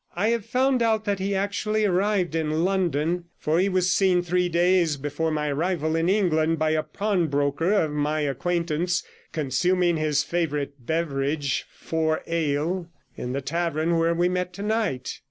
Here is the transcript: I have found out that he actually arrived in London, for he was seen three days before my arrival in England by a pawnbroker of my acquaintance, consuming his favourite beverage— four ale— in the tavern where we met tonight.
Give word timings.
I 0.15 0.29
have 0.29 0.47
found 0.47 0.81
out 0.81 1.05
that 1.05 1.19
he 1.19 1.35
actually 1.35 1.85
arrived 1.85 2.33
in 2.33 2.65
London, 2.65 3.25
for 3.37 3.59
he 3.59 3.69
was 3.69 3.93
seen 3.93 4.23
three 4.23 4.49
days 4.49 4.97
before 4.97 5.29
my 5.29 5.49
arrival 5.51 5.95
in 5.95 6.09
England 6.09 6.57
by 6.57 6.71
a 6.71 6.81
pawnbroker 6.81 7.71
of 7.73 7.91
my 7.91 8.21
acquaintance, 8.21 9.03
consuming 9.31 9.97
his 9.97 10.23
favourite 10.23 10.87
beverage— 10.87 11.67
four 11.75 12.23
ale— 12.25 12.89
in 13.15 13.33
the 13.33 13.41
tavern 13.41 13.99
where 13.99 14.15
we 14.15 14.27
met 14.27 14.53
tonight. 14.53 15.19